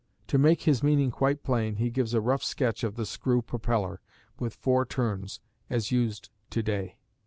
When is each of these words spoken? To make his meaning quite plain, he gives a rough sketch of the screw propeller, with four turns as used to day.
To 0.29 0.39
make 0.39 0.63
his 0.63 0.81
meaning 0.81 1.11
quite 1.11 1.43
plain, 1.43 1.75
he 1.75 1.91
gives 1.91 2.15
a 2.15 2.21
rough 2.21 2.43
sketch 2.43 2.83
of 2.83 2.95
the 2.95 3.05
screw 3.05 3.43
propeller, 3.43 4.01
with 4.39 4.55
four 4.55 4.83
turns 4.83 5.39
as 5.69 5.91
used 5.91 6.31
to 6.49 6.63
day. 6.63 6.97